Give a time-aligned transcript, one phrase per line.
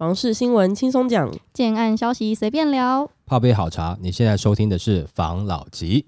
[0.00, 3.10] 房事新闻轻松讲，建案消息随便聊。
[3.26, 6.06] 泡杯好茶，你现在收听的是房老吉。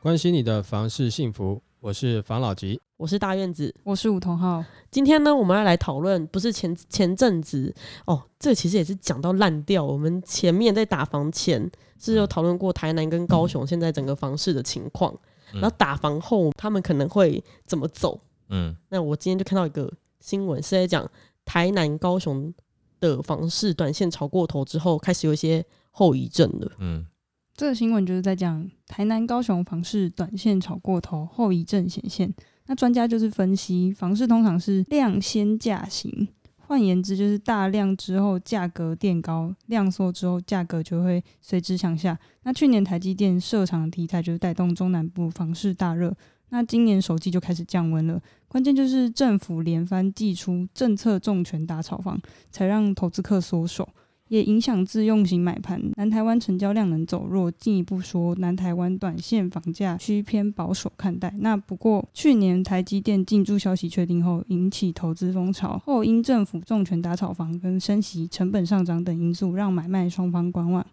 [0.00, 2.80] 关心你的房事幸福，我是房老吉。
[2.96, 3.72] 我是大院子。
[3.84, 4.64] 我是梧桐浩。
[4.90, 7.72] 今天呢，我们要来讨论，不是前前阵子
[8.04, 9.84] 哦，这其实也是讲到烂掉。
[9.84, 15.16] 我们前面在打房前是有讨论过台南跟高雄现在整个房市的情况，
[15.52, 18.20] 然后打房后他们可能会怎么走。
[18.48, 21.08] 嗯，那我今天就看到一个新闻是在讲
[21.44, 22.52] 台南、高雄
[22.98, 26.72] 的房市短线炒过头之后，开始有一些后遗症了。
[26.78, 27.06] 嗯，
[27.58, 32.32] 这个新闻就是在讲台南、高雄房市短线炒过头，后遗症显现。
[32.66, 42.16] 那专家就是分析，房市通常是量先价行，换言之就是大量之后价格垫高，量缩之后价格就会随之向下。
[42.44, 46.16] 那去年台积电设厂的题材就是带动中南部房市大热，
[46.50, 48.22] 那今年首季就开始降温了。
[48.46, 52.20] 关键就是政府连番祭出政策重拳打炒房，
[52.52, 53.88] 才让投资客缩手。
[54.28, 57.50] 也影响自用型买盘，南台湾成交量能走弱。
[57.50, 61.32] 进一步说，南台湾短线房价需偏保守看待。
[61.38, 70.86] 那不过，去年台积电进驻消息确定后，引起投资风潮，后因政府重拳打炒房跟升息、成本上涨等因素，让买卖双方观望。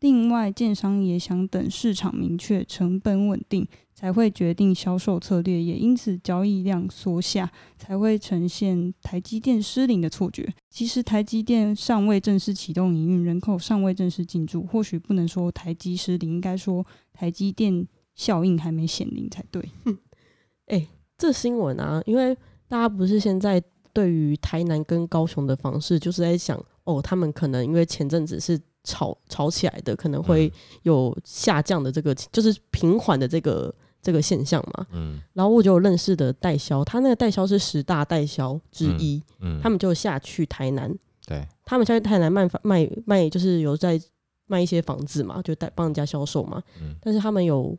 [0.00, 10.52] 另外，建商也想等市场明确、成本稳定，才会决定销售策略，也因此交易量缩下，才会呈现台积电失灵的错觉。
[10.74, 19.70] 其实，台积电尚未正式启动营运，人口尚未正式进驻，或许不能说台积失灵，应该说台积电效应还没显灵才对。
[20.66, 22.34] 哎，这新闻啊，因为
[22.66, 28.60] 大家不是现在对于台南跟高雄的房市，就是在想，哦，他们可能因为前阵子是。
[28.86, 34.86] 炒炒起来的可能会有下降的这个，就是平缓的这个这个现象嘛。
[34.92, 40.94] 嗯，然后我就有认识的代销，他那个代销是十大代销之一，嗯，他们就下去台南，
[41.26, 44.00] 对，他们下去台南卖卖卖，就是有在
[44.46, 46.62] 卖一些房子嘛，就代帮人家销售嘛。
[46.80, 47.76] 嗯，但是他们有，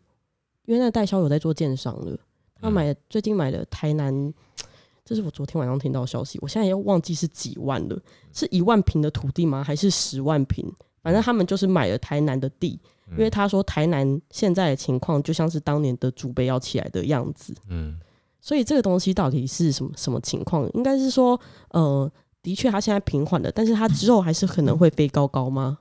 [0.65, 2.17] 因为那代销有在做建商了，
[2.59, 4.33] 他买最近买了台南。
[5.07, 7.95] 这是我昨天晚上听到消息，我现在要忘记是几万了，
[8.33, 9.63] 是一万平的土地吗？
[9.63, 10.65] 还是十万平？
[11.03, 12.79] 反正他们就是买了台南的地，
[13.11, 17.53] 因为他说台南现在的情况就像是当年的祖辈要起来的样子。
[17.69, 17.99] 嗯，
[18.41, 20.69] 所以这个东西到底是什么什么情况？
[20.73, 21.39] 应该是说，
[21.69, 22.11] 呃，
[22.41, 25.77] 的确他现在平缓了，但是他之后还是可能会飞高高吗？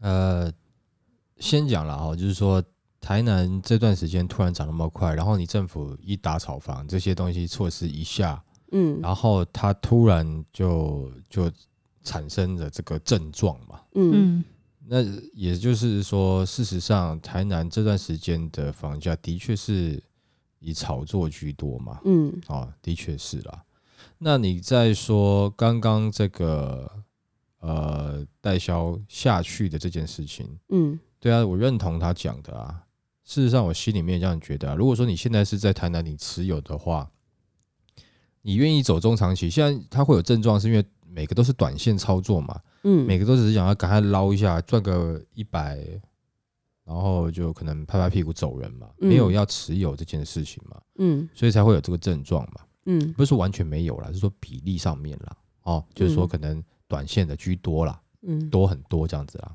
[0.00, 0.52] 呃，
[1.38, 2.62] 先讲了哈，就是说
[3.00, 11.50] 台南这段时间突然涨那么快，然后你政府一打炒房这些东西措施一下，嗯，然后它突然就就。
[12.04, 14.42] 产生了这个症状嘛，嗯，
[14.86, 20.02] 那也就是说，事实上，台南这段时间的房价的确是
[20.58, 23.64] 以炒作居多嘛，嗯，啊，的确是啦。
[24.18, 26.90] 那你再说刚刚这个
[27.60, 32.84] 呃代销下去的这件事情，嗯，对啊，我认同他讲的啊。
[33.24, 34.74] 事实上，我心里面这样觉得啊。
[34.74, 37.10] 如果说你现在是在台南你持有的话，
[38.42, 40.84] 你愿意走中长期，现在它会有症状，是因为。
[41.14, 45.78] 每个都是短线操作嘛，嗯，每个都只是想要赶快捞一下，赚个一百，
[46.84, 59.54] 然后就可能拍拍屁股走人嘛，没有要持有这件事情嘛，嗯，所以才会有这个症状嘛，嗯，不是说完全没有了，是说比例上面啦，哦，就是说可能短线的居多啦，嗯，多很多这样子啦。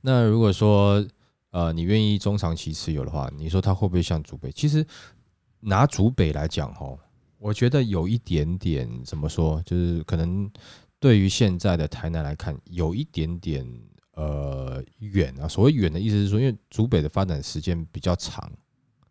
[0.00, 1.04] 那如果说
[1.50, 4.50] 呃你愿意中长期持有的话，你说它会不会像主北？
[4.50, 4.86] 其实
[5.60, 6.96] 拿主北来讲，哈。
[7.38, 10.48] 我觉得有一点点怎么说，就是可能
[11.02, 13.66] 对于现在的台南来看，有一点点
[14.12, 15.48] 呃远啊。
[15.48, 18.48] 所谓远的意思是说，因为竹北的发展时间比较长，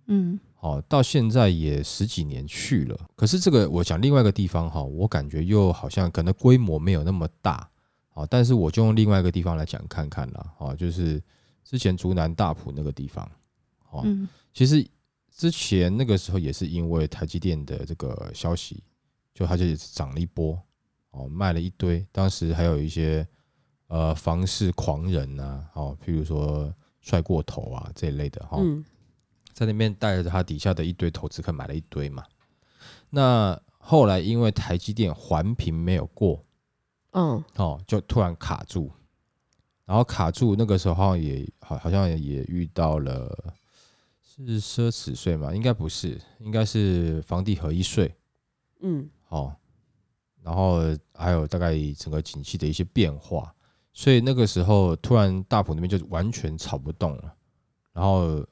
[0.06, 2.97] 嗯，好，到现在也十几年去了。
[3.13, 7.69] 可是这个我想另外一个地方哈，我感觉又好像可能规模没有那么大，
[8.07, 11.22] 好，但是我就用另外一个地方来讲看看啦，啊，就是
[11.66, 13.30] 之前竹南大埔那个地方，
[13.77, 14.06] 好，
[14.54, 14.88] 其实。
[15.33, 18.83] 之前那个时候也是因为台积电的这个消息，
[19.33, 20.62] 就它就涨了一波，
[21.12, 22.06] 哦，卖了一堆。
[22.12, 23.28] 当时还有一些
[23.88, 28.58] 呃房市狂人呐，哦，譬如说帅过头啊这一类的哈，
[29.54, 32.24] 在那边带着他底下的一堆投资客买了一堆嘛。
[33.10, 36.46] 那后来因为台积电环评没有过，
[37.12, 38.92] 嗯，哦，就突然卡住，
[39.86, 43.54] 然后卡住那个时候也好好像也遇到了。
[44.24, 45.54] 是奢侈税吗？
[45.54, 48.16] 应该不是，应该是房地合一税。
[48.80, 49.54] 嗯，好，
[50.44, 50.80] 然后
[51.14, 53.54] 还有大概整个景气的一些变化，
[53.94, 57.36] 所以那个时候突然大埔那边就完全吵不动了，
[57.94, 58.46] 然后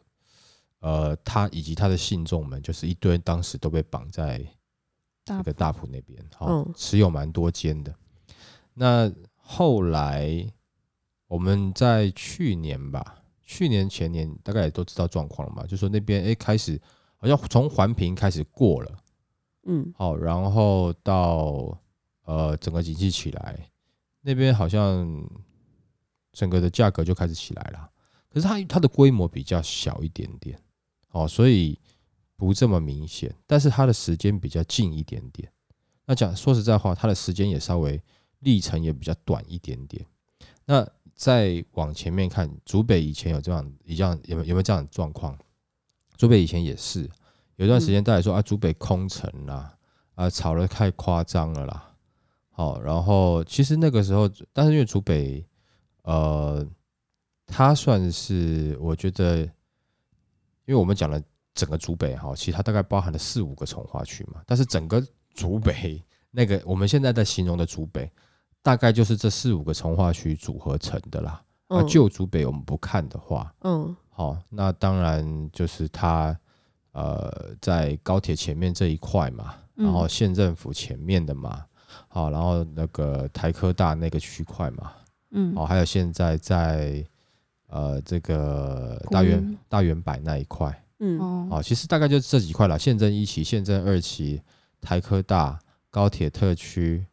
[0.79, 4.45] 呃，他以及他的信众们就是一堆，当时都被绑在
[5.25, 7.93] 那个大埔那边，好持有蛮多间的。
[8.73, 10.47] 那后来
[11.27, 16.79] 我们在去年吧，去年前年大概也都知道状况了嘛，就说那边哎开始
[17.17, 18.97] 好像从环评开始过了，
[19.65, 21.77] 嗯，好，然后到
[22.25, 23.69] 呃整个经济起来。
[24.21, 25.27] 那边好像
[26.33, 27.89] 整个的价格就开始起来了，
[28.29, 30.59] 可是它它的规模比较小一点点，
[31.11, 31.79] 哦，所以
[32.35, 35.49] 不这么明显，但是它的时间比较近一点点。
[36.05, 38.01] 那讲说实在话，它的时间也稍微
[38.39, 40.05] 历程也比较短一点点。
[40.65, 45.37] 那再往前面看，竹北以前有这样一样有有没有这样的状况？
[46.17, 47.09] 竹北以前也是
[47.59, 49.75] 有一段时间，大家说啊，竹北空城啦，
[50.15, 51.93] 啊，炒的太夸张了啦。
[52.51, 55.45] 好，然后其实那个时候，但是因为竹北，
[56.03, 56.65] 呃，
[57.45, 59.49] 它算是我觉得，因
[60.67, 61.21] 为我们讲了
[61.53, 66.01] 整个竹北哈，其实它大概包含了四五个从化区嘛，但是整个竹北
[66.31, 68.09] 那个我们现在在形容的竹北，
[68.61, 71.43] 大概就是这四五个从化区组合成的啦。
[71.67, 76.39] 啊，旧竹北我们不看的话，嗯，好，那当然就是它，
[76.91, 81.65] 呃，在高铁前面这一块嘛，然后县政府前面的嘛。
[82.07, 84.91] 好，然后那个台科大那个区块嘛，
[85.31, 87.03] 嗯，哦，还有现在在
[87.67, 91.19] 呃这个大圆大圆柏那一块，嗯，
[91.49, 94.41] 哦，其实大概就这几块了，县政一期、县政二期、
[94.81, 95.59] 台科大、
[95.89, 97.05] 高铁特区，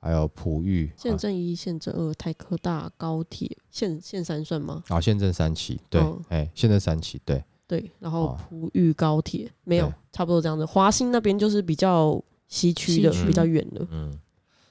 [0.00, 0.90] 还有普育。
[0.96, 4.82] 县政一、县政二、台科大、高铁、县县三算吗？
[4.88, 10.66] 啊，县政三期，对，哎，县政三期，对，对，然后普玉高铁没有，差不多这样子。
[10.66, 14.12] 华兴那边就是比较西区的，比较远的，嗯。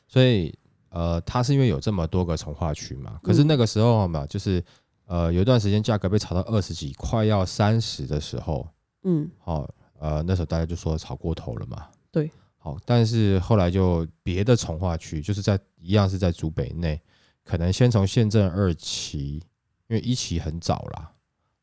[0.07, 0.56] 所以，
[0.89, 4.63] 呃，它是因为有这么多个从化区嘛，可是那个时候嘛，就是
[5.06, 8.68] 呃，有一段时间价格被炒到二十几，快要三十的时候，
[9.01, 9.68] 嗯，好，
[9.98, 17.01] 呃，那时候大家就说炒过头了嘛，对，好，但是后来就别的从化区，就是在一样是在主北内，
[17.44, 19.42] 可能先从县政二期，
[19.88, 21.12] 因为一期很早啦，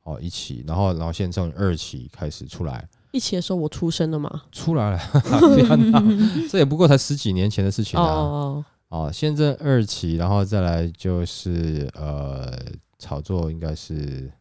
[0.08, 2.88] 哦，一期，然后然后现在从二期开始出来。
[3.10, 4.43] 一起的时候我出生了嘛？
[4.50, 4.99] 出来了，
[6.49, 8.05] 这也不过才十几年前的事情啊。
[8.05, 12.58] 哦哦，县政二期，然后再来就是呃，
[12.99, 14.32] 炒作应该是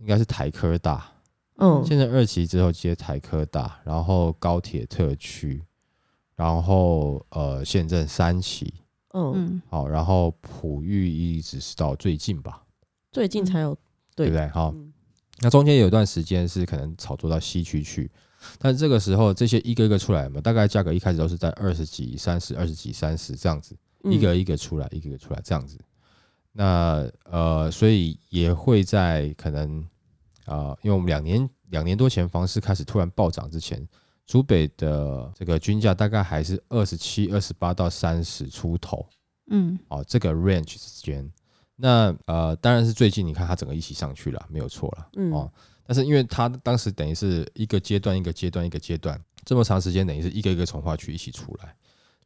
[0.00, 1.06] 应该是台科大。
[1.58, 5.62] 嗯，县政二期之后接台科大，然后高铁特区，
[6.34, 8.74] 然后呃县政三期。
[9.14, 12.62] 嗯，好，然后普育一直是到最近吧？
[13.10, 13.76] 最近才有，
[14.24, 14.48] 对不对？
[14.48, 14.74] 好。
[15.40, 18.10] 那中间有一段时间是可能炒作到西区去，
[18.58, 25.78] 但这个时候这些一个一个出来嘛，大概价格一开始都是在二十几、三十、二十几、三十这样子，一个一个出来，一个一个出来这样子。
[26.50, 29.86] 那呃，所以也会在可能
[30.44, 33.86] 啊，因为我们两年两年多前房市开始突然暴涨之前，
[34.26, 39.06] 竹北的这个均价大概还是二十七、二十八到三十出头，
[39.50, 41.30] 嗯，哦，这个 range 之间。
[41.80, 45.50] 那呃，当然是最近你看它整个一起上去了，没有错了，嗯哦。
[45.86, 51.74] 但是因为它当时等于是一个阶段一个阶段一个阶段这么长时间，等于是一个一个从化区一起出来。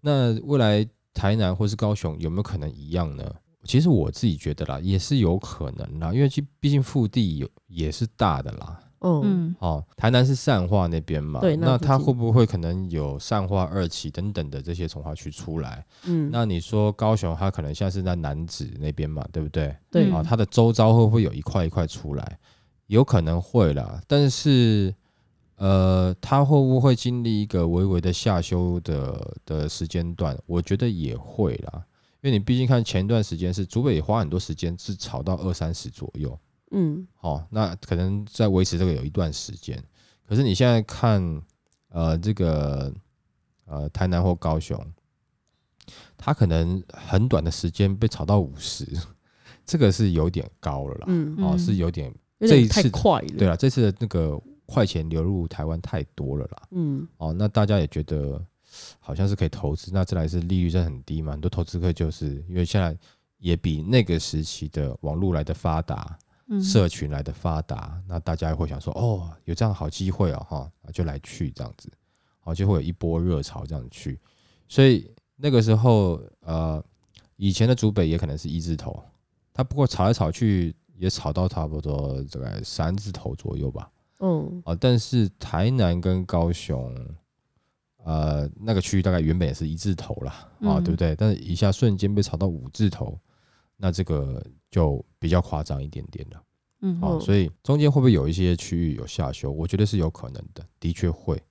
[0.01, 3.31] 那未来台南或是高雄有没有可能一样呢？
[3.65, 6.29] 其实我自己觉得啦，也是有可能啦，因为
[6.59, 8.81] 毕竟腹地有也是大的啦。
[9.03, 15.85] 嗯，哦，台南是善化那边嘛，对，那它会不会可能有善化二期等等的这些从化区出来？
[16.05, 19.75] 嗯，那你说高雄它可能现在是在南子那边嘛，对不对？
[19.91, 22.39] 对，啊，它的周遭会不会有一块一块出来？
[22.87, 24.95] 有可能会啦，但是
[25.57, 30.39] 呃，它会不会经历一个微微的下修的的时间段？
[30.47, 31.85] 我觉得也会啦，
[32.21, 36.39] 因为你毕竟看前一段时间是竹北花很多时间是炒到二三十左右。
[36.73, 39.83] 嗯，好，那可能在维持这个有一段时间，
[40.27, 41.43] 可是你现在看，
[41.91, 42.93] 呃，这个
[43.67, 44.79] 呃台南或高雄，
[46.17, 48.87] 它可能很短的时间被炒到五十，
[49.67, 52.11] 这个是有点高了啦，嗯，哦，是有点
[52.41, 58.43] 这一次快了，对啊，这次的那个快钱流入台湾太多了啦，嗯，哦，那大家也觉得
[58.99, 62.97] 好像是可以投资，那再来是利率真的很低嘛，很多投资客就是因为现在
[63.37, 66.19] 也比那个时期的网络来的发达。
[66.63, 71.91] 社群来的发达，那大家会想说，哦，有这样好机会哦，哈，就来去这样子，
[72.41, 74.21] 好，就会有一波热潮这样去。
[74.69, 76.83] 所以那个时候，呃，
[77.37, 79.03] 以前的竹北也可能是一字头，
[79.53, 83.91] 它不过炒来炒去也炒到差不多大概三字头左右吧。
[84.21, 86.95] 嗯，啊，但是台南跟高雄，
[88.05, 91.17] 呃，那个区域大概原本也是一字头啦，啊，对不对？
[91.17, 93.19] 但是一下瞬间被炒到五字头。
[93.83, 96.43] 那这个就比较夸张一点点了。
[96.83, 99.51] 嗯，哦，所以中间会不会有一些区域有下修？
[99.51, 101.43] 我觉得是有可能的，的确会。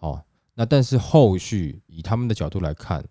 [0.00, 0.20] 哦，
[0.52, 3.04] 那但是后续以他们的角度来看，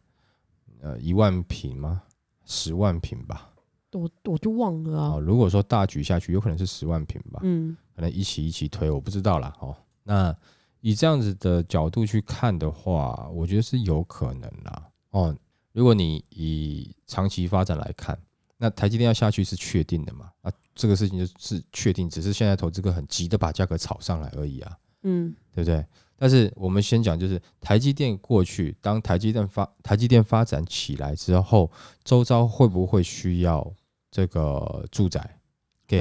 [0.81, 2.03] 呃，一万平吗？
[2.43, 3.49] 十万平吧？
[3.93, 5.17] 我我就忘了啊。
[5.19, 7.39] 如果说大举下去，有可能是十万平吧？
[7.43, 9.55] 嗯，可能一起一起推，我不知道啦。
[9.61, 9.73] 哦，
[10.03, 10.35] 那
[10.81, 14.89] 以这样子的角度去看的话，我觉得是有可能啦。
[15.11, 15.33] 哦，
[15.71, 18.19] 如果你以长期发展来看。
[18.61, 20.29] 那台积电要下去是确定的嘛？
[20.41, 25.85] 啊，这个事情就是确定，只是现在投资客很急的把价格炒上来而已啊，嗯，对不对？
[26.17, 31.71] 但是我们先讲，就是台积电过去，当台积电发台积电发展起来之后，
[32.03, 33.73] 周遭会不会需要
[34.11, 35.39] 这个住宅？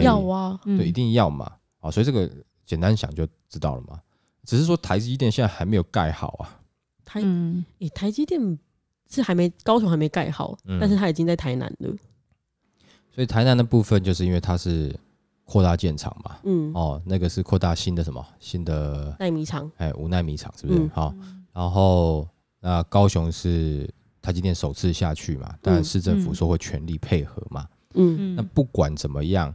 [0.03, 2.29] 要啊，对，一定要嘛，啊，所以这个
[2.67, 4.00] 简单想就知道了嘛。
[4.45, 6.61] 只是说台积电现在还没有盖好啊，
[7.05, 7.23] 台，
[7.79, 8.59] 诶，台积电
[9.09, 11.95] 是还没高雄还没盖好，但是它已经在台南了。
[13.11, 14.95] 所以台南的部分就是因为它是
[15.45, 20.88] 扩大建厂嘛，嗯，哦，那个是扩大新的什么新的纳米厂，哎，五纳米厂是不是？
[20.95, 21.12] 好，
[21.53, 22.29] 然后
[22.61, 23.88] 那高雄是
[24.21, 29.53] 台积电首次下去嘛，但市政府说会全力配合嘛，嗯，那不管怎么样，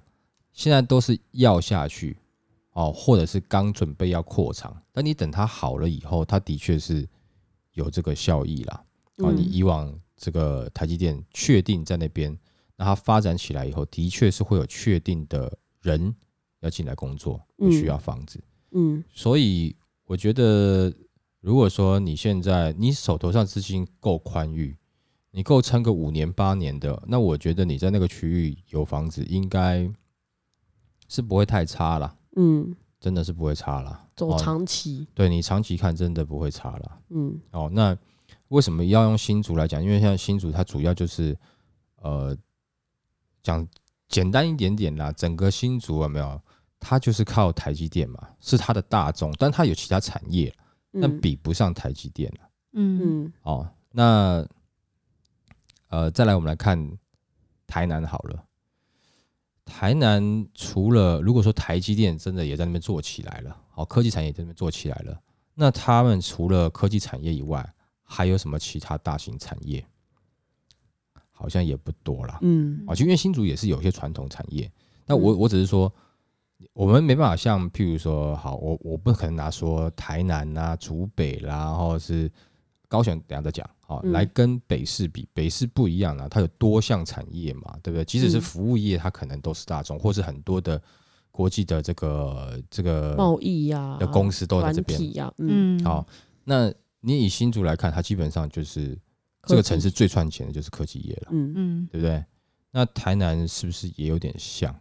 [0.51, 2.17] 现在都是要下去
[2.73, 7.07] 哦，或者是刚准备要扩厂，但你等它好了以后，它的确是
[7.73, 8.83] 有这个效益啦，
[9.19, 12.37] 哦，你以往这个台积电确定在那边。
[12.75, 16.15] 那它发展起来以后，的确是会有确定的人
[16.61, 17.39] 要进来工作，
[17.71, 18.43] 需要房子。
[18.71, 19.75] 嗯，所以
[20.05, 20.91] 我觉得，
[21.39, 24.75] 如果说你现在你手头上资金够宽裕，
[25.29, 29.87] 你够撑个五年八年的，那我觉得你在那个区域有房子，应该
[31.07, 32.17] 是不会太差了。
[32.35, 34.07] 嗯，真的是不会差了。
[34.15, 36.99] 走长期，对你长期看，真的不会差了。
[37.09, 37.95] 嗯，哦，那
[38.47, 39.83] 为什么要用新竹来讲？
[39.83, 41.37] 因为像新竹，它主要就是
[41.97, 42.35] 呃。
[43.43, 43.67] 讲
[44.07, 46.41] 简单一点点啦，整个新竹有没有？
[46.79, 50.53] 它就是靠台积电嘛，是它的大众，但它有其他产业，
[51.01, 52.49] 但比不上台积电了。
[52.73, 53.33] 嗯嗯。
[53.43, 54.45] 哦，那
[55.87, 56.97] 呃，再来我们来看
[57.67, 58.43] 台南好了。
[59.63, 65.17] 台南除了如果说台积电真的也在那边做起来了，好，科技产业在那边做起来了，
[65.53, 67.65] 那他们除了科技产业以外，
[68.03, 69.85] 还有什么其他大型产业？
[71.43, 74.71] 好像也不多了，嗯，啊，就因为新竹也是有些传统产业，
[75.05, 75.93] 那我我只是说，
[76.71, 82.31] 我们没办法像譬如说，好，我我不可能拿说台南啊、竹北啦，或者是
[82.87, 88.05] 高雄，等下再讲，好，来跟北市比，北市不一样啊，它有多项产业嘛，对不对？
[88.05, 90.81] 即使是服务业，它可能都是大众，或是很多的
[91.29, 94.97] 国际的这个这个贸易呀的公司都在这边，
[95.39, 96.07] 嗯，好，
[96.45, 98.97] 那你以新竹来看，它基本上就是。
[99.45, 102.23] 这个城市最赚钱的就是科技业了，嗯嗯，对不对？
[102.71, 104.73] 那台南是不是也有点像？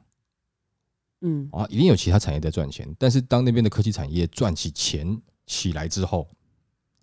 [1.21, 6.29] 嗯啊，一定有其他产业在赚钱，但是当那边的科技产业赚起钱起来之后，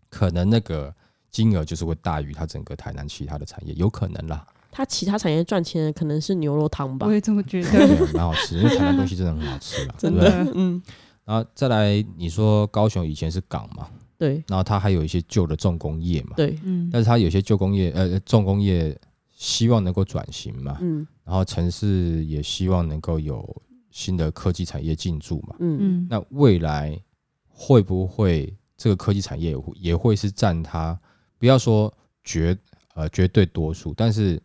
[0.10, 0.94] 可能那个
[1.32, 4.46] 金额就是会大于它整个台南其他的产业，有可能啦。
[4.72, 7.08] 它其他产业赚钱的可能是牛肉汤吧？
[7.08, 10.52] 我也这么觉得，蛮好吃，因为台南东西真的很好吃啦， 真的。
[10.54, 10.82] 嗯，
[11.26, 13.90] 然后再来，你说高雄以前是港嘛？
[14.20, 18.96] 对，然后它还有一些旧的重工业嘛，对，嗯，但是它有些旧工业，呃，重工业
[19.30, 23.62] 希望能够转型嘛，嗯，然后城市也希望能够有
[23.92, 25.78] 新的科技产业进驻嘛，嗯。
[25.80, 27.02] 嗯，那未来
[27.48, 31.00] 会不会这个科技产业也会是占它，
[31.38, 32.58] 不要说绝
[32.96, 34.38] 呃绝对多数，但是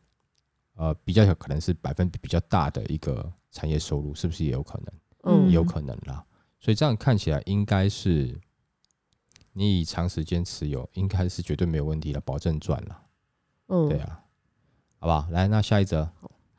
[0.76, 4.94] 呃比较有可能是百分比比较大的一个产业收入，是不是也有可能？
[5.24, 6.24] 嗯，有可能啦，
[6.60, 8.40] 所以这样看起来应该是。
[9.54, 13.02] 你以长时间持有，应该是绝对没有问题的，保证赚了。
[13.68, 14.20] 嗯，对啊，
[14.98, 15.28] 好不好？
[15.30, 16.10] 来，那下一则。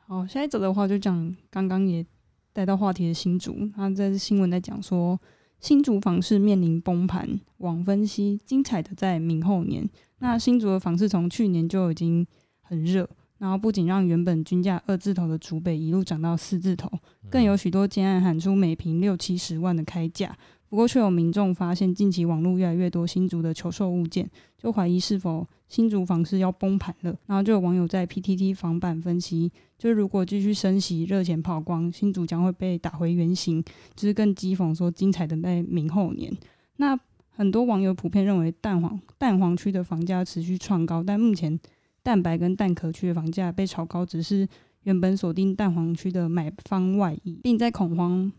[0.06, 2.04] 好，下一则的话就讲刚刚也
[2.52, 5.20] 带到话题的新竹，他在新闻在讲说
[5.60, 9.88] 新竹房市面临崩盘，网分析精彩的在明后年。
[10.18, 12.26] 那新竹的房市从去年就已经
[12.62, 16.90] 很热，然后不仅让原本均价二字头的竹北一路涨到四字头，
[17.28, 20.36] 更有许多建案喊出每平六七十万的开价。
[20.68, 27.16] 不过，却有民众发现近期网络越来越多新竹的求售物件，就怀疑是否新竹房市要崩盘了。
[27.26, 33.62] 然后就有网友在 PTT 房版分析，就如果继续升息，热钱跑光，新竹将会被打回原形，
[33.94, 36.36] 就是更讥讽说精彩的在明后年。
[36.76, 36.98] 那
[37.30, 41.58] 很多网友普遍认为蛋黄蛋黄区的房价持续创高，但目前
[42.02, 44.48] 蛋白跟蛋壳区的房价被炒高，只是
[44.82, 48.32] 原本锁定蛋黄区的买方外溢，并在恐慌。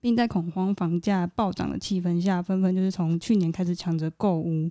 [0.00, 4.70] 并在恐慌房价暴涨的气氛下，纷纷就是从去年开始抢着购屋。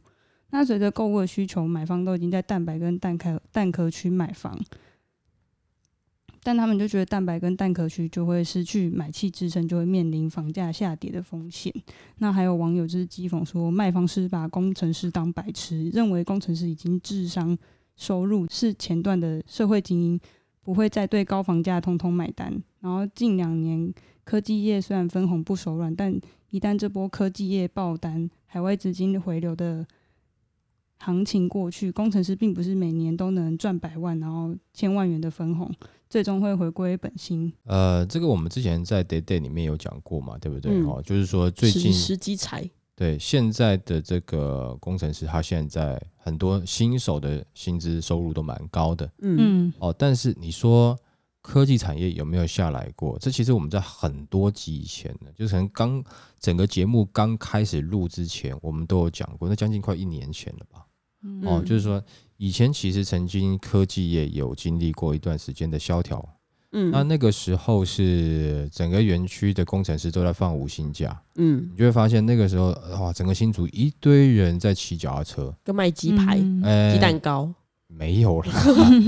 [0.50, 4.60] 那随着购物的需求，买方都已经在蛋白跟蛋壳蛋壳区买房。
[6.42, 11.72] 但他们就觉得蛋白跟蛋壳区就会失去买气支撑，就会面临房价下跌的风险。
[12.20, 17.56] 那还有网友就是讥讽说，卖方是把工程师当白痴，认为工程师已经智商
[17.98, 20.20] 收入是前段的社会精英，
[20.64, 22.52] 不会再对高房价通通买单。
[22.80, 23.94] 然后近两年
[24.30, 26.14] 科技业虽然分红不手软，但
[26.52, 29.88] 一旦这波科技业爆单，海外资金回流的。
[31.02, 35.74] 行情过去，工程师并不是每年都能赚百万，然后千万元的分红，
[36.10, 37.54] 最终会回归本心。
[37.64, 40.78] 呃，这个我们之前在 Day Day 里面有讲过嘛，对不对？
[40.84, 49.10] 哦，就是说最近时机财对现在的这个工程师，他现在很多新手的薪资收入都蛮高的。
[49.20, 51.00] 嗯哦，但是你说
[51.42, 53.18] 科技产业有没有下来过？
[53.20, 56.04] 这其实我们在很多集以前呢，就是可能刚
[56.40, 60.86] 整个节目刚开始录之前，我们都有讲过，那将近快一年前了吧。
[61.44, 62.02] 哦，就是说，
[62.38, 66.24] 以前其实曾经科技业有经历过一段时间的萧条，
[66.72, 72.70] 嗯，那那个时候是整个园区的工程师都在放五星假，嗯，你就会发现那个时候
[73.00, 77.54] 哇，整个新竹一堆人在骑脚踏车，跟卖鸡排、鸡蛋糕。
[77.88, 78.54] 没有了，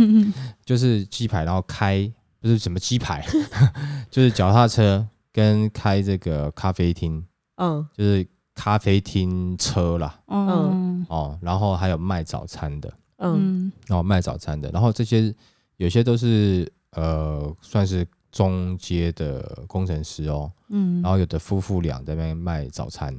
[0.66, 2.12] 就是鸡排，然后开
[2.42, 3.26] 不是什么鸡排，
[4.12, 8.28] 就是脚踏车跟开这个咖啡厅，嗯，就是。
[8.54, 11.04] 咖啡厅车啦，嗯。
[11.08, 15.34] 哦，然后还有卖早餐的，嗯，哦卖早餐的，然后这些
[15.78, 23.16] 有些都是呃算是中阶的工程师哦，嗯，然后有的夫妇俩在那边卖早餐，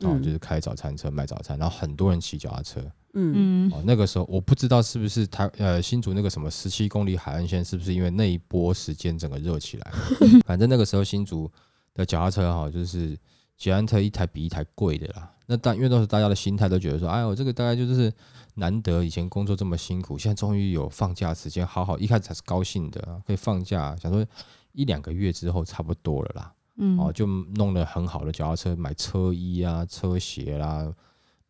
[0.00, 2.84] 哦就是开早餐车卖早餐，然后很多人骑脚踏车，
[3.14, 3.70] 嗯。
[3.72, 9.92] 哦那个时候我不知道是不是台呃新竹那个什么十七公里海岸线是不是因为那一波时间整个热起来，
[10.46, 11.50] 反正那个时候新竹
[11.94, 13.18] 的脚踏车哈就是。
[13.58, 18.12] 捷安特一台比一台贵的啦，那但因为当时大家的心态都觉得说，哎，我这个大概就是
[18.54, 24.26] 难得以前工作这么辛苦，现在终于有放假时间，好好一开始还是高兴的，可以放假，想说
[24.72, 30.92] 一两个月之后差不多了啦，嗯，哦，就弄了很好的脚踏车，买车衣啊、车鞋啦，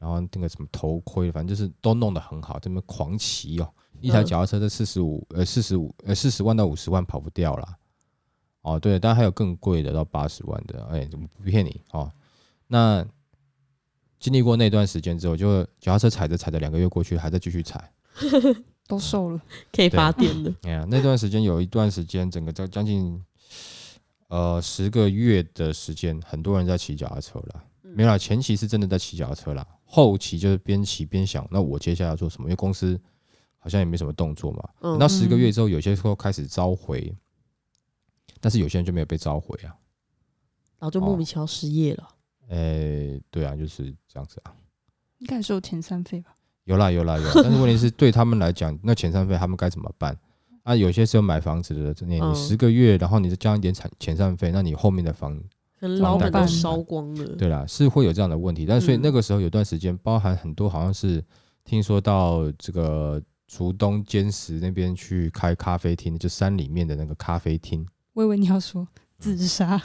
[0.02, 7.68] 然后那个什么头盔，反正就是都弄得很好，这么狂骑哦，一台脚踏车在四十五呃四十五呃四十万到五十万跑不掉了。
[8.62, 12.10] 哦，对，当然还有更贵的，到八十万的，哎，不骗你哦。
[12.66, 13.06] 那
[14.18, 17.92] 经历过那段时间之后，就脚踏车踩着踩着，两个月过去，还在继续踩，
[18.88, 19.40] 都瘦了，
[19.72, 20.52] 可以发电了。
[20.62, 23.24] 哎呀，那段时间有一段时间，整个在将近
[24.26, 27.64] 呃十个月的时间，很多人在骑脚踏车了。
[27.82, 32.48] 没有，前期是真的在骑脚踏车了，后期就是边骑边想，那我接下来要做什么？
[32.48, 32.98] 因为公司
[33.58, 34.66] 好像也没什么动作嘛。
[34.80, 37.14] 等到十个月之后，有些时候开始召回。
[38.40, 39.70] 但是有些人就没有被召回啊，
[40.78, 42.08] 然后就莫名其妙失业了。
[42.48, 44.52] 诶，对啊，就是这样子啊。
[45.18, 46.34] 应该是有遣散费吧？
[46.64, 50.18] 有啦有啦有， 但是问题是对他们来讲，那遣散费他们该怎么办？
[50.64, 55.40] 啊，有些时候买房子的，你你十个月，然后你再加一点产遣散费，那你后面的房
[55.88, 57.26] 老板都烧光了。
[57.36, 58.64] 对啦，是会有这样的问题。
[58.64, 61.22] 但所以那个时候有段时间，包含很多好像是
[61.64, 67.86] 听说到这个竹东坚石那边去开咖啡厅，就山里面的那个咖啡厅。
[68.14, 68.86] 我以为你要说
[69.18, 69.80] 自杀，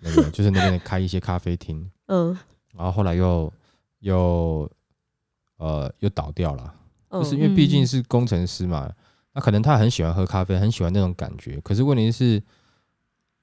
[0.00, 2.36] 没有，就是那边开一些咖啡厅， 嗯，
[2.74, 3.52] 然后后来又
[4.00, 4.70] 又
[5.58, 6.74] 呃又倒掉了，
[7.10, 8.90] 就是因为毕竟是工程师嘛，
[9.32, 12.42] 那可能他很喜欢喝咖啡，很喜欢那种感觉，可是问题是，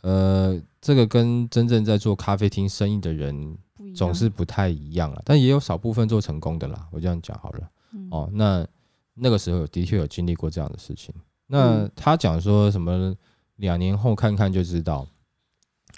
[0.01, 3.57] 呃，这个跟真正在做咖啡厅生意的人
[3.95, 7.69] 总是不太一样了，但也有少部分做成功的啦，我这样讲好了，
[8.11, 8.67] 哦，那
[9.13, 11.13] 那个时候的确有经历过这样的事情，
[11.47, 13.15] 那他讲说什么？
[13.57, 15.07] 两年后看看就知道，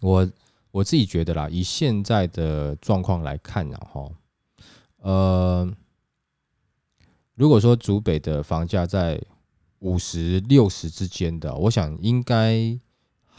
[0.01, 0.29] 我
[0.71, 4.13] 我自己觉得啦，以现在的状况来看，然后，
[4.97, 5.73] 呃，
[7.35, 9.17] 如果说竹北的房价在
[9.79, 12.77] 五十六十之间的，我想应该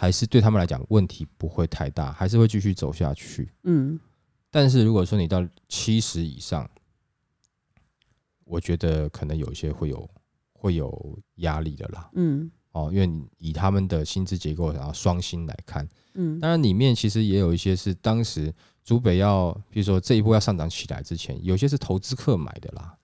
[0.04, 3.50] 还是对他们来讲问题不会太大，还是会继续走下去。
[3.62, 3.98] 嗯，
[4.50, 6.68] 但是如果说你到七十以上，
[8.44, 10.10] 我觉得可能有一些会有
[10.52, 12.10] 会有压力的啦。
[12.12, 12.50] 嗯。
[12.72, 18.52] 哦，因为以他们的薪资结构，然后双薪来看，嗯，当然里面其实也有一些是当时
[18.84, 22.94] 竹北要，比如说这一波要上涨起来之前，有些是投资客买的啦。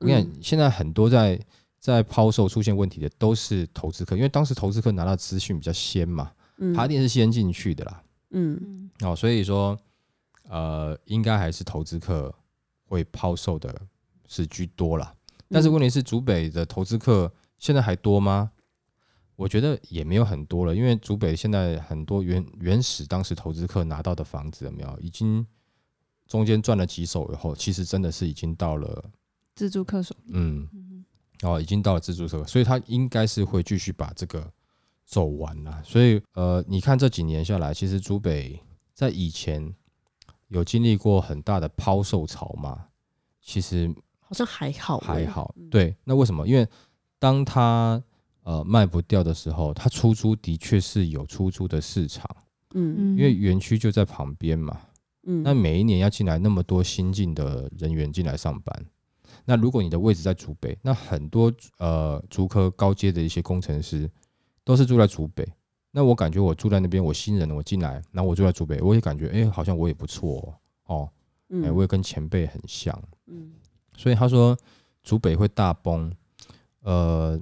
[0.00, 1.40] 我跟你讲，现在很多在
[1.78, 6.32] 在抛售出现问题的都是投资客，因为当时投资客拿到资讯比较先嘛，
[6.74, 9.78] 他一定是先进去的啦，嗯，哦，所以说，
[10.48, 12.34] 呃，应该还是投资客
[12.84, 13.80] 会抛售的
[14.28, 15.14] 是居多啦。
[15.48, 18.52] 但是问题是，竹北的投资客现在还多吗？
[19.36, 25.44] 我觉得也没有很多了，因为竹北现在很多原原始当时投资客拿到的房子有没有，已经
[26.28, 29.10] 中间赚了几手以后，其实真的是已经到了
[29.56, 30.68] 自助客手，嗯，
[31.42, 34.50] 哦，已经到了自助客，所以他应该是会继续把这个
[35.04, 35.82] 走完了。
[35.84, 38.60] 所以呃，你看这几年下来，其实竹北
[38.94, 39.74] 在以前
[40.48, 42.86] 有经历过很大的抛售潮嘛，
[43.40, 45.54] 其实好像还好，还好。
[45.70, 46.46] 对，那为什么？
[46.46, 46.66] 因为
[47.18, 48.02] 当它
[48.42, 52.28] 呃卖不掉的时候，它出租的确是有出租的市场。
[52.74, 54.80] 嗯，因为园区就在旁边嘛。
[55.24, 58.86] 嗯，那每一年要进来那么多新进的人员进来上班，
[59.44, 64.10] 那如果你的位置在竹北，那很多呃竹科高阶的一些工程师
[64.64, 65.46] 都是住在竹北。
[65.90, 71.10] 那我感觉我住在那边，我新人我进来，然后我住在竹北，我也感觉哎，好像我也不错哦，
[71.50, 72.96] 哎，我也跟前辈很像。
[73.26, 73.52] 嗯，
[73.96, 74.56] 所以他说
[75.02, 76.10] 竹北会大崩，
[76.80, 77.40] 呃，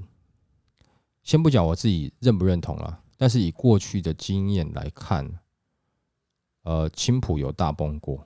[1.23, 5.39] 先不讲我自己认不认同了，但是以过去的经验来看。
[6.63, 8.23] 呃，青浦有大崩过，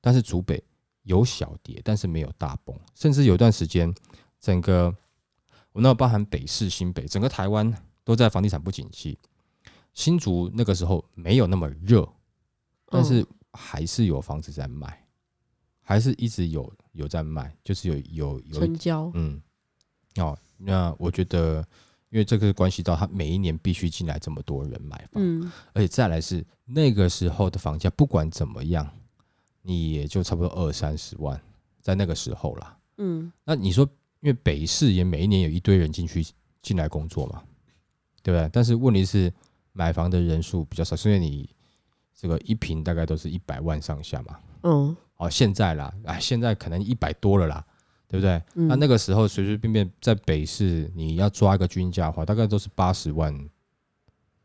[0.00, 0.60] 但是竹北
[1.04, 3.94] 有小跌，但是没有大崩，甚至有段时间，
[4.40, 4.92] 整个
[5.70, 7.72] 我那包含北市、新北，整个台湾
[8.08, 9.18] 都在房地产不景气。
[9.92, 12.08] 新竹那个时候没有那么热，
[12.86, 15.04] 但是还是有房子在卖，
[15.82, 19.10] 还是一直有有在卖，就是有有有成交。
[19.12, 19.42] 嗯，
[20.16, 21.62] 哦，那我觉得。
[22.10, 28.90] 因为这个关系到他每一年必须进来这么多人买房，嗯，而且再来是那个时候的房价，不管怎么样，
[29.60, 31.38] 你也就差不多二三十万，
[31.82, 33.84] 在那个时候啦，嗯，那你说，
[34.20, 36.26] 因为北市也每一年有一堆人进去
[36.62, 37.44] 进来工作嘛，
[38.28, 38.50] 对不对？
[38.52, 39.32] 但是问题是
[39.72, 41.48] 买房的人数比较少，所以你
[42.14, 47.64] 这个一平大概都是一百万上下嘛，嗯，哦，现在啦，哎，现在可能一百多了啦。
[48.10, 48.42] 对不对？
[48.54, 53.30] 那那个时候随随便便在北市，你要抓一个均价的话，大概都是八十万，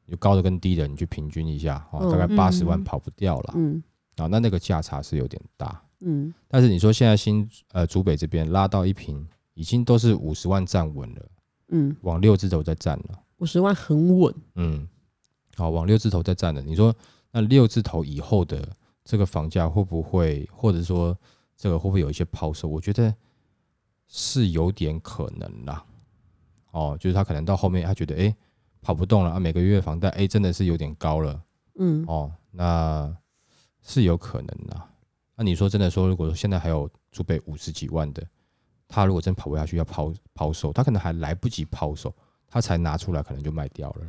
[0.08, 3.54] 有高的跟低的，你去平均一下，哦，大概八十万跑不掉了。
[3.56, 3.82] 嗯，
[4.17, 5.82] 啊，那那个价差是有点大。
[6.02, 11.30] 嗯，但是你说现在新呃竹北这边拉到一平，已经都是五十万站稳了。
[11.69, 13.19] 嗯，往六字头在站了。
[13.44, 14.34] 五十万很稳。
[14.56, 14.88] 嗯，
[15.56, 16.62] 好，往六字头在站的。
[16.62, 16.96] 你说
[17.32, 18.68] 那六字头以后的
[19.04, 21.18] 这个房价会不会，或者说
[21.58, 22.68] 这个会不会有一些抛售？
[22.68, 23.14] 我觉得。
[24.16, 25.84] 是有点可能啦，
[26.70, 28.36] 哦，就是他可能到后面他觉得哎
[28.80, 31.42] 跑不动了啊，每个月房贷哎真的是有点高了，
[31.80, 33.12] 嗯，哦，那
[33.82, 34.80] 是有可能的。
[35.36, 38.24] 那你说真的说，如果说现在还有储备五十几万的，
[38.88, 42.14] 他如果真跑不下去要抛抛售，他可能还来不及抛售，
[42.54, 44.08] 他才拿出来可能就卖掉了，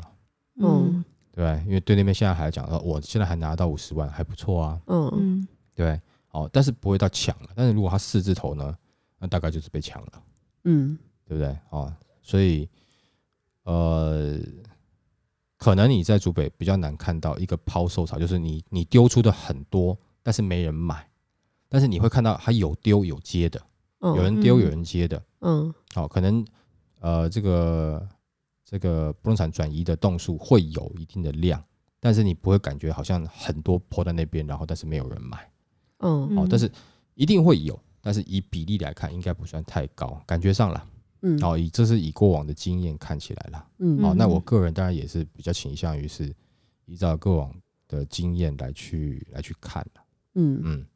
[0.61, 1.02] 嗯，
[1.33, 5.11] 对因为对那边现在还讲说，我现在还拿到五十万，还不错啊，嗯。
[5.14, 5.98] 嗯，对，
[6.30, 8.76] 哦，但是不会到抢了，但是如果他四字头呢？
[9.18, 10.22] 那大概就是被抢了，
[10.64, 11.57] 嗯，对不对？
[11.70, 12.68] 哦，所以，
[13.62, 14.38] 呃，
[15.57, 21.09] 可能你在主北比较难看到一个抛售潮，就是你你丢出的很多，但是没人买，
[21.70, 23.59] 但是你会看到还有丢有接的，
[24.00, 26.44] 有人丢有人接的，嗯，好，可能
[27.00, 28.07] 呃这个
[28.64, 31.62] 这个不动产转移的动数会有一定的量，
[32.00, 35.50] 但是你不会感觉好像很多抛在那边，然后但是没有人买，
[35.98, 36.70] 嗯，好，但是
[37.14, 37.79] 一定会有。
[38.07, 40.87] 但是以比例来看，应该不算太高，感觉上了，
[41.22, 46.31] 嗯，哦，以这是以过往的经验看起来了，嗯，哦，那我个人当然也是比较倾向于是
[46.85, 47.55] 依照过往
[47.88, 50.00] 的经验来去来去看的，
[50.35, 50.61] 嗯。
[50.62, 50.87] 嗯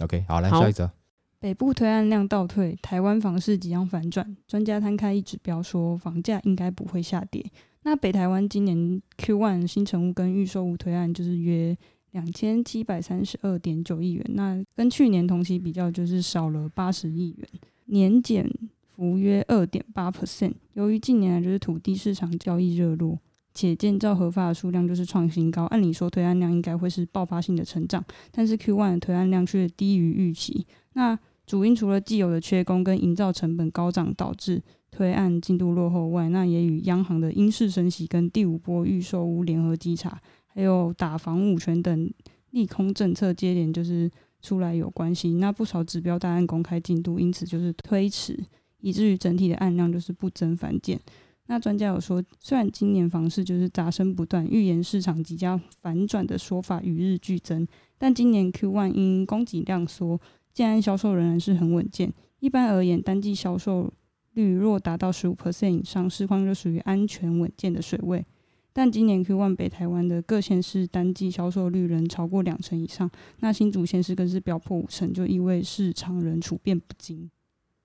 [0.00, 0.90] ，OK，好，来下一则，
[1.38, 7.44] 北部推案量倒退，台湾房市即将反转，专家摊开一指标说房价应该不会下跌。
[7.82, 11.76] 那北台湾今年 Q one 新成屋跟预售屋推案就是约。
[12.12, 17.46] 两千七百三十二点九亿元，那跟去年同期比较就是少了八十亿元，
[17.86, 18.50] 年减
[18.86, 20.54] 幅约二点八 percent。
[20.72, 23.18] 由于近年来就是土地市场交易热络，
[23.56, 30.66] 且建造合法的数量就是创新高，按理说推案量应该会是爆发性的成长，但是 Q one 的推案量却低于预期。
[30.92, 40.20] 那主因除了既有的缺工跟营造成本高涨导致推案进度落后外，那也与央行的因势升息跟第五波预售屋联合稽查。
[40.46, 42.10] 还有打房五权等
[42.50, 48.38] 利空政策接连就是出来有关系，那不少指标大案公开进度因此就是推迟，
[48.80, 50.98] 以至于整体的案量就是不增反减。
[51.46, 60.20] 那专家有说，虽然今年房市就是杂声不断，预言市场即将反转的说法与日俱增，但今年 Q one 因供给量缩，
[60.52, 62.12] 建安销售仍然是很稳健。
[62.40, 63.92] 一般而言，单季销售
[64.34, 68.24] 率若达到十五 percent 以上，市况就属于安全稳健的水位。
[68.72, 77.30] 但今年 Q one 北台湾的各县市单季销售率仍超过两成以上，那新竹县市更是飙破五成，就意味市场仍处变不惊。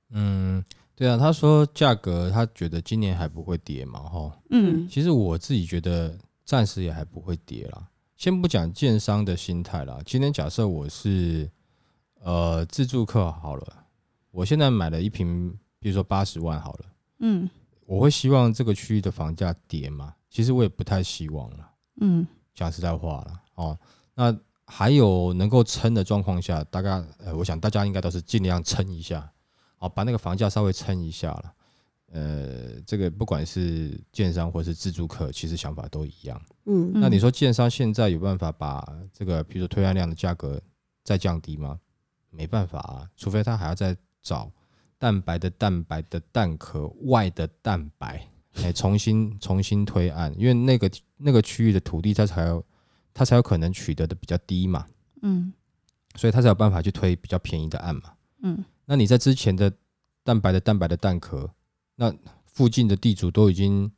[0.09, 0.61] 嗯，
[0.95, 7.87] 对啊，他说价格他觉得今年还不会跌嘛，哈，嗯，其实我自己觉得暂时也还不会跌啦。
[8.17, 11.49] 先不讲建商的心态啦，今天假设我是
[12.19, 13.85] 呃自住客好了，
[14.29, 16.85] 我现在买了一瓶，比如说八十万好了，
[17.19, 17.49] 嗯，
[17.87, 20.13] 我会希望这个区域的房价跌吗？
[20.29, 21.71] 其实我也不太希望了。
[21.99, 23.77] 嗯，讲实在话了哦。
[24.13, 29.29] 那还有能够撑的状况下，大概呃，我想大家应该都是尽量撑一下，
[29.81, 31.53] 哦，把那个房价稍微撑一下了。
[32.13, 36.41] 呃，这个不管是建商或是自住客，其实想法都一样。
[36.65, 40.61] 嗯，那你说建商现在有办法把这个，比如说推案量的价格
[41.03, 41.79] 再降低吗？
[42.29, 44.51] 没办法啊，除非他还要再找
[44.99, 48.27] 蛋白的蛋白的蛋壳外的蛋白，
[48.61, 52.63] 哎，重新重新推案，因为那个那个区域的土地它才有
[53.13, 54.85] 它才有可能取得的比较低嘛。
[55.21, 55.53] 嗯，
[56.15, 58.13] 所以他才有办法去推比较便宜的案嘛。
[58.43, 59.71] 嗯，那你在之前的
[60.21, 61.49] 蛋白的蛋白的蛋壳。
[61.95, 63.89] 那附近的地主都已经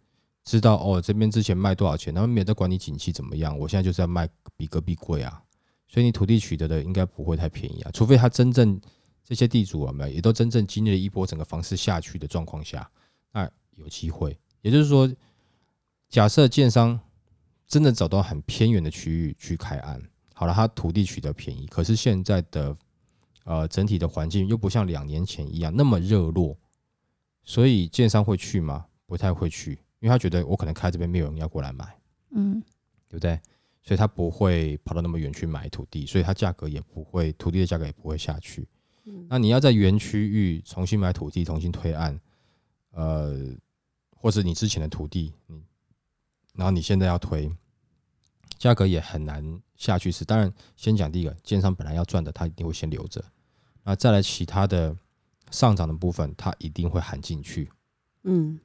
[0.44, 3.58] 知道哦，这边之前卖多少钱，他们没在管你景气怎么样。
[3.58, 5.42] 我现在就是要卖比隔壁贵啊，
[5.88, 8.80] 所以你土地取得的应该不会太便宜啊，除非他真正
[9.24, 12.88] 这些地主啊，没也都真正经历了一波整个房市下去的状况下，
[13.32, 14.38] 那有机会。
[14.62, 15.12] 也就是说，
[16.08, 17.00] 假设建商
[17.68, 20.00] 真的找到很偏远的区域去开案，
[20.36, 22.78] 好了，他土地取得便宜，可是现在的
[23.44, 26.58] 呃整体的环境又不像两年前一样那么热络。
[27.44, 28.86] 所以建商会去吗？
[29.06, 31.98] 不太会去，因为他觉得我可能开这边没有人要过来买，
[32.32, 32.62] 嗯，
[33.10, 33.40] 对不对？
[33.82, 38.66] 所以他不会跑到那么远去买土地，所以它价格也不会，土地的价格也不会下去。
[39.28, 42.18] 那你要在原区域重新买土地，重新推案，
[42.92, 43.54] 呃，
[44.16, 45.62] 或是你之前的土地，嗯，
[46.54, 47.52] 然后你现在要推，
[48.58, 50.12] 价格也很难下去。
[50.12, 53.24] 是当然，先讲第一个，建商本来要赚的，他一定会先留着，
[53.84, 54.96] 那再来其他的。
[55.52, 57.72] 上涨的部分，他一定会含进去，
[58.24, 58.60] 嗯，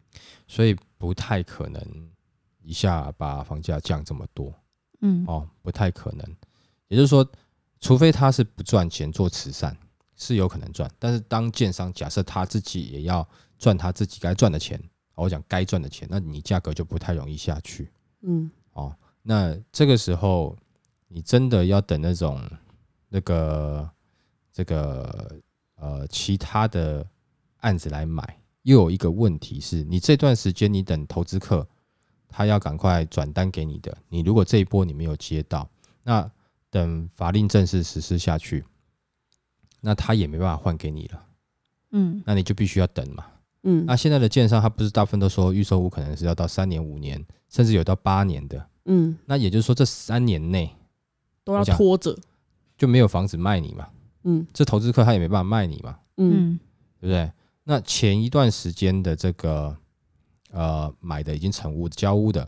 [0.47, 2.11] 所以不太可能
[2.63, 4.55] 一下把房价降这么多，
[5.03, 6.27] 嗯，哦，不太可能。
[6.87, 7.31] 也就是说，
[7.79, 9.77] 除非他是不赚钱做慈善，
[10.17, 10.91] 是有可能赚。
[10.99, 14.83] 但是当建商假设他自己也要赚他自己该赚的钱，
[15.15, 17.93] 我讲该赚的钱，那你价格就不太容易下去，
[18.23, 20.57] 嗯，哦，那这个时候
[21.09, 22.41] 你真的要等那种
[23.09, 23.91] 那个
[24.53, 25.41] 这个。
[25.81, 27.07] 呃，其他的
[27.59, 31.65] 案子来买，又有一个问题是，你这段时间你等投资客，
[32.29, 35.71] 他要赶快转单给你的，你如果这一波你没有接到，
[36.03, 36.29] 那
[36.69, 38.65] 等法令正式实施下去，
[39.81, 41.27] 那他也没办法换给你了，
[41.93, 43.27] 嗯，那你就必须要等嘛，
[43.63, 50.75] 嗯，那现在的建商他不是大部分都说预售屋可能是要到三年、五年，甚至有到八年的，嗯，那也就是说这三年内
[51.49, 52.15] 都要拖着，
[52.77, 53.89] 就没有房子卖你嘛。
[54.25, 56.59] 嗯，这投资客他也没办法卖你嘛，嗯，
[57.01, 57.33] 对不对？
[57.65, 59.75] 那前一段时间的这个
[60.51, 62.47] 呃买的已经成屋交屋的，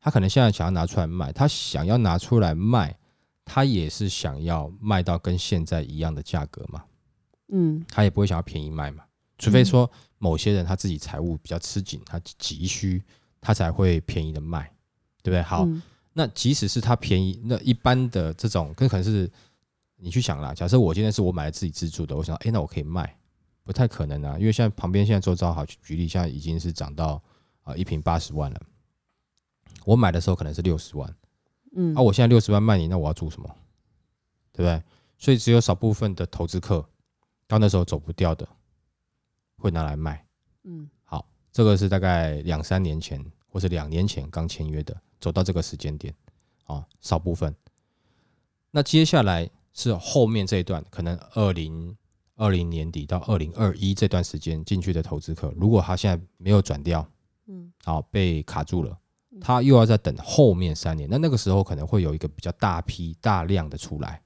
[0.00, 2.96] 他可能现在想要拿出来卖，他想要拿出来卖，
[3.44, 6.84] 他也是想要卖到跟现在一样的价格嘛，
[7.48, 9.04] 嗯，他也不会想要便宜卖嘛，
[9.36, 13.02] 除非说某些人他自己财务比较吃紧，他急需
[13.42, 14.62] 他才会便宜的卖，
[15.22, 15.42] 对不对？
[15.42, 15.68] 好，
[16.12, 19.30] 那即使是它便宜，那一般的这种更可能是。
[20.00, 23.18] 你去想啦，假设我今天是我买了自己自住的，我想，哎，那我可以卖，
[23.64, 27.20] 不太可能啊，因为现在旁边现在周遭好举例，现在已经是涨到
[27.64, 28.60] 啊一平八十万了，
[29.84, 31.12] 我买的时候可能是六十万，
[31.74, 33.52] 嗯，啊，我现在六十万卖你，那我要住什么？
[34.52, 34.80] 对不对？
[35.18, 36.88] 所以只有少部分的投资客，
[37.48, 38.48] 到那时候走不掉的，
[39.56, 40.24] 会拿来卖，
[40.62, 46.14] 嗯，好，这个是大概两三年前或是两年前刚签约的，走到这个时间点，
[46.64, 47.54] 啊，少部分，
[48.70, 49.50] 那接下来。
[49.74, 51.96] 是后面这一段，可能二零
[52.34, 57.08] 二零年底到二零二一这段时间进去的投资客，如果他现在没有转掉，
[57.46, 58.98] 嗯，好被卡住了，
[59.40, 64.20] 他又要再等后面三年，那那个时候可能会有一个比较大批大量的出来，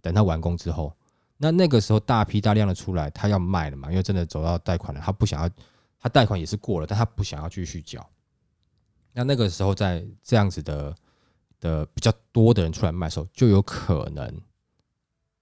[0.00, 0.90] 等他完工之后，
[1.36, 3.90] 那那个时候大批大量的出来，他要卖了嘛？
[3.90, 5.50] 因为真的走到贷款了，他不想要，
[6.00, 8.08] 他贷款也是过了，但他不想要继续缴，
[9.16, 10.94] 那那个时候在这样子的
[11.58, 14.40] 的比较多的人出来卖的时候，就有可能。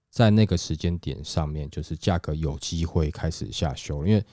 [0.09, 4.25] 在那个时间点上面，就是价格有机会开始下修，因为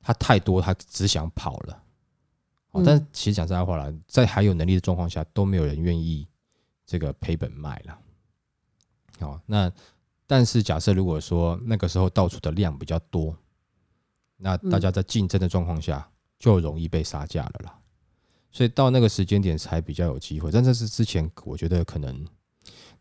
[0.00, 1.82] 他太多，他只想跑了。
[2.70, 6.26] 哦，但其实讲实在话了，在还有能力的状况下，都没有人愿意
[6.86, 7.98] 这个赔本卖了。
[9.20, 9.70] 好，那
[10.26, 13.36] 但是假设如果说那个时候到处的量比较多，
[14.38, 17.78] 那大家在竞争的状况下，就容易被杀价了啦。
[18.56, 22.26] 所以到那个时间点才比较有机会，但这是之前我觉得可能。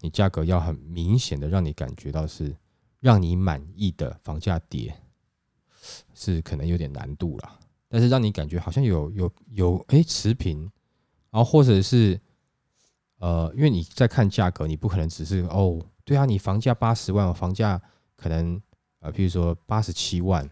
[0.02, 2.54] 你价格要很明显的让你感觉到是
[3.00, 4.94] 让你满意的房价跌，
[6.14, 7.60] 是可能有点难度了。
[7.88, 10.70] 但是让你感觉好像有有有哎持平，
[11.32, 12.20] 然后或者是
[13.20, 17.82] 呃，因为你在看价格，你不可能只是哦，对啊，你房价八十万，我房价
[18.18, 18.62] 可能
[19.00, 20.48] 呃，譬如说八十七万，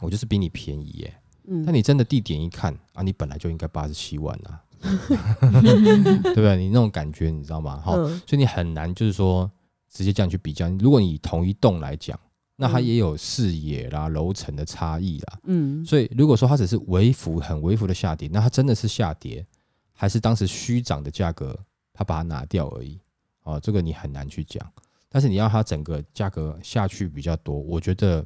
[0.00, 1.21] 我就是比你便宜耶。
[1.46, 1.64] 嗯。
[1.64, 6.56] 那你真的地点一看啊，你本来就应该八十七万啊， 对不对？
[6.56, 7.80] 你那种感觉你知道吗？
[7.84, 9.50] 好，所以你很难就是说
[9.90, 10.68] 直接这样去比较。
[10.78, 12.18] 如果你同一栋来讲，
[12.56, 15.38] 那它也有视野啦、楼层的差异啦。
[15.44, 19.44] 嗯，所以如果说它只是微幅、很微幅的下跌，那它真的是下跌，
[19.92, 21.58] 还是当时虚涨的价格，
[21.92, 23.00] 它把它拿掉而已？
[23.42, 24.64] 哦，这个你很难去讲。
[25.08, 28.24] 但是你要它整个价格下去比较多，我觉得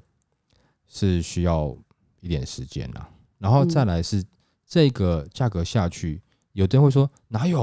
[0.87, 1.77] 是需要
[2.21, 3.09] 一点时间啦。
[3.39, 4.25] 然后再来是
[4.67, 7.63] 这个价格下去，有的人会说哪有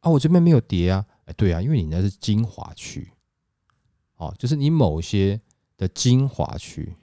[0.00, 0.10] 啊？
[0.10, 1.04] 我这边没有跌啊！
[1.26, 3.12] 哎，对啊，因为你那是精华区，
[4.16, 5.40] 哦，就是你某些
[5.76, 6.94] 的精华区，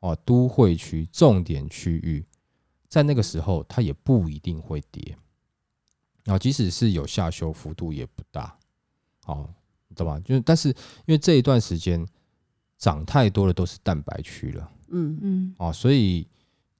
[0.00, 2.24] 哦，都会区重点区域，
[2.88, 5.16] 在那个时候它也不一定会跌，
[6.24, 8.58] 然后即使是有下修幅度也不大，
[9.26, 9.48] 哦。
[9.96, 10.20] 懂吗？
[10.20, 12.06] 就是，但是因为这一段时间
[12.78, 15.18] 涨太多的都是蛋白区了，嗯。
[15.22, 16.26] 嗯，啊，所以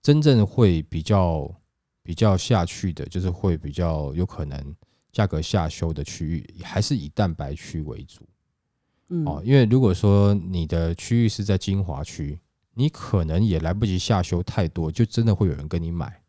[0.03, 1.53] 真正会比较
[2.03, 4.77] 比较下去的，就是会比较有可能
[5.13, 8.29] 价格下修的区域，还是以蛋白区为主，
[9.09, 12.39] 嗯，哦，因为如果说你的区域是在精华区，
[12.75, 16.23] 你可能也来不及下修太多，就真的会有人跟你买，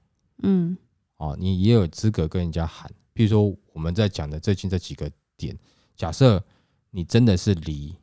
[0.44, 0.78] 嗯，
[1.18, 5.58] 哦，你也有资格跟人家喊，比如说我们在讲的最近这几个点，
[5.96, 6.44] 假设。
[6.94, 7.96] 你真的是离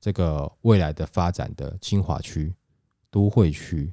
[0.00, 2.52] 这个未来的发展的精华区、
[3.14, 3.92] 都会区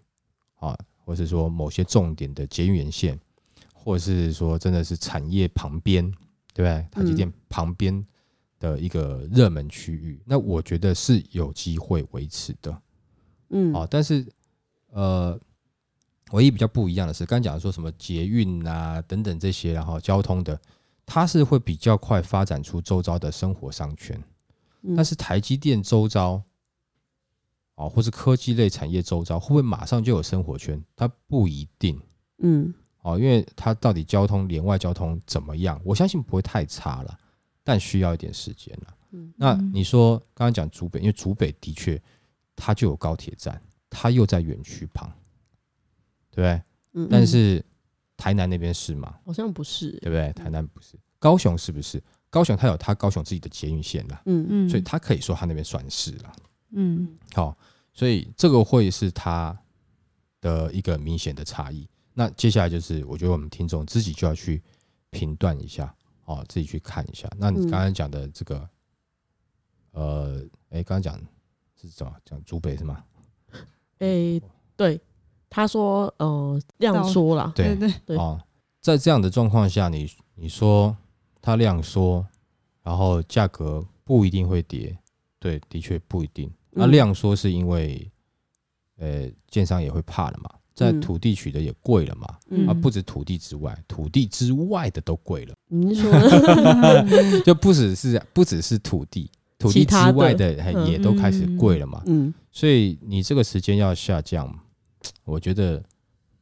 [0.56, 3.20] 啊，或是说某些重点的捷运沿线，
[3.72, 6.04] 或者是说真的是产业旁边，
[6.56, 6.88] 对不对？
[6.90, 8.04] 台积电旁边
[8.60, 12.82] 的一个热门区域，那我觉得是有机会维持的。
[13.50, 14.26] 嗯，啊，但是
[14.90, 15.40] 呃，
[16.32, 20.60] 唯一比较不一样的是，刚讲说什么捷运啊等等这些，然后交通的，
[21.06, 24.20] 它是会比较快发展出周遭的生活商圈。
[24.96, 26.42] 但是台积电周遭，
[27.82, 30.82] 哦，或是科技类产业周遭，会不会马上就有生活圈？
[30.96, 32.00] 它不一定，
[32.44, 35.82] 嗯，哦，因为它到底交通连外交通怎么样？
[35.84, 37.18] 我相信不会太差了，
[37.64, 38.94] 但需要一点时间了。
[39.14, 42.00] 嗯，那你说刚刚讲竹北，因为竹北的确
[42.56, 45.12] 它就有高铁站，它又在园区旁，
[46.30, 46.62] 对不对？
[46.94, 47.66] 嗯，但是
[48.16, 49.18] 台南那边是吗？
[49.26, 50.32] 好像不是，对不对？
[50.34, 52.02] 台南不是，高雄是不是？
[52.30, 56.34] 高雄它有它高雄自己的捷运线啦，嗯嗯，所以它可以说它那边算是了，
[56.72, 57.58] 嗯，好，
[57.94, 59.58] 所以这个会是它
[60.40, 61.88] 的一个明显的差异。
[62.14, 64.62] 那接下来就是我觉得我们听众自己就要去
[65.10, 65.94] 评断一下，
[66.26, 67.30] 哦，自己去看一下。
[67.38, 68.70] 那你刚刚讲的这个，
[69.92, 71.20] 呃，哎，刚刚讲
[71.80, 72.14] 是什么？
[72.26, 73.04] 讲竹北是吗？
[74.00, 74.42] 哎，
[74.76, 75.00] 对，
[75.50, 78.42] 他说，呃，量缩了，对对对，哦，
[78.80, 80.96] 在这样的状况下，你你说。
[81.44, 82.24] 它量缩，
[82.84, 84.96] 然后价格不一定会跌，
[85.40, 86.54] 对，的确不一定。
[86.72, 88.10] 那量缩是因为，
[88.98, 95.54] 呃，建商也会怕了嘛，在土地取得也贵了嘛，啊，不止土地之外，土地之外的都贵了。
[95.68, 96.10] 你说，
[97.44, 99.30] 就不只是不只是土地，
[99.60, 100.54] 土地之外的
[100.88, 102.02] 也都开始贵了嘛。
[102.06, 104.54] 嗯，所以你这个时间要下降，
[105.26, 105.84] 我觉得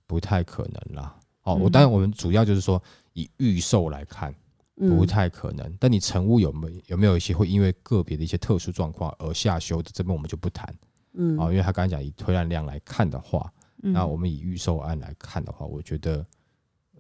[0.06, 1.16] 不太可能啦。
[1.44, 2.82] 哦，我当然我们主要就是说
[3.14, 4.34] 以预售来看。
[4.80, 9.90] 不太可能，但你成屋有没有有没有一些会因为个别的一些特殊状况而下修的？
[9.94, 10.74] 这边我们就不谈，
[11.14, 16.26] 嗯，啊，因为他刚才讲以推案量来看的话，那我们以预售案来看的话，我觉得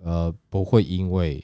[0.04, 1.42] 呃不会因为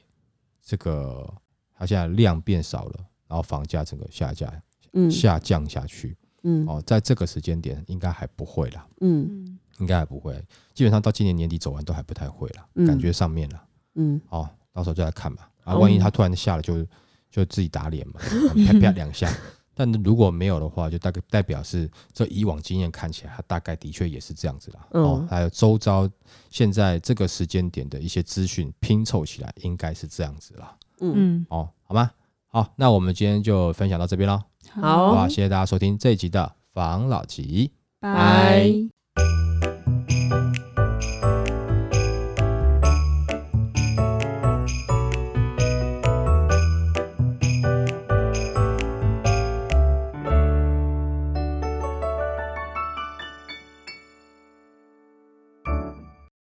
[0.61, 1.33] 这个
[1.73, 4.51] 它现在量变少了，然后房价整个下降，
[4.91, 10.33] 嗯，下降下去，嗯，哦，在这个时间点应该还不会啦，嗯，应该还不会，
[10.73, 15.49] 基本上到今年年底走完都还不太会了，感觉上面了，嗯，哦，到时候就来看吧。
[15.65, 16.85] 啊，万一他突然下了，就
[17.29, 18.21] 就自己打脸嘛，
[18.65, 19.29] 啪啪两下。
[19.77, 24.87] 但如果没有的话，就大概代表是这以往经验看起来，他大概的确也是这样子啦。
[24.91, 26.09] 哦，还有周遭
[26.49, 30.73] 现在这个时间点的一些资讯拼凑起来，应该是这样子啦。
[31.01, 32.09] 嗯，哦，好吗？
[32.47, 34.41] 好，那我们今天就分享到这边喽。
[34.69, 38.94] 好，谢谢大家收听这一集的防老集，拜。